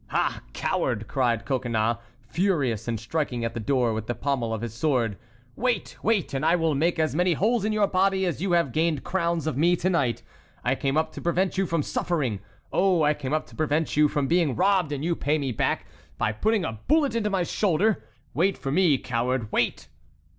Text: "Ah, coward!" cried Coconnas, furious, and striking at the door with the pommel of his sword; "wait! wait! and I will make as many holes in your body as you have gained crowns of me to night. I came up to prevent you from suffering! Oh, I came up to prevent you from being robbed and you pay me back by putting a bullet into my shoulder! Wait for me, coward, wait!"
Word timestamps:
"Ah, 0.09 0.41
coward!" 0.53 1.07
cried 1.07 1.45
Coconnas, 1.45 1.97
furious, 2.23 2.87
and 2.87 2.99
striking 2.99 3.45
at 3.45 3.53
the 3.53 3.59
door 3.59 3.93
with 3.93 4.07
the 4.07 4.15
pommel 4.15 4.51
of 4.51 4.61
his 4.63 4.73
sword; 4.73 5.15
"wait! 5.55 5.95
wait! 6.01 6.33
and 6.33 6.43
I 6.43 6.55
will 6.55 6.73
make 6.73 6.97
as 6.97 7.13
many 7.13 7.33
holes 7.33 7.63
in 7.65 7.71
your 7.71 7.85
body 7.85 8.25
as 8.25 8.41
you 8.41 8.53
have 8.53 8.71
gained 8.71 9.03
crowns 9.03 9.45
of 9.45 9.57
me 9.57 9.75
to 9.75 9.91
night. 9.91 10.23
I 10.63 10.73
came 10.73 10.97
up 10.97 11.11
to 11.11 11.21
prevent 11.21 11.55
you 11.55 11.67
from 11.67 11.83
suffering! 11.83 12.39
Oh, 12.73 13.03
I 13.03 13.13
came 13.13 13.31
up 13.31 13.45
to 13.49 13.55
prevent 13.55 13.95
you 13.95 14.07
from 14.07 14.25
being 14.27 14.55
robbed 14.55 14.91
and 14.91 15.05
you 15.05 15.15
pay 15.15 15.37
me 15.37 15.51
back 15.51 15.85
by 16.17 16.31
putting 16.31 16.65
a 16.65 16.79
bullet 16.87 17.13
into 17.13 17.29
my 17.29 17.43
shoulder! 17.43 18.03
Wait 18.33 18.57
for 18.57 18.71
me, 18.71 18.97
coward, 18.97 19.51
wait!" 19.51 19.87